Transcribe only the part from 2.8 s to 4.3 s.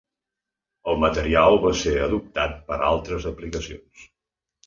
altres aplicacions.